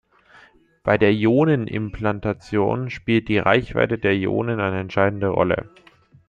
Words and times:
Bei 0.81 0.97
der 0.97 1.11
Ionenimplantation 1.11 2.89
spielt 2.89 3.27
die 3.29 3.37
Reichweite 3.37 3.99
der 3.99 4.13
Ionen 4.13 4.59
eine 4.59 4.79
entscheidende 4.79 5.27
Rolle. 5.27 5.69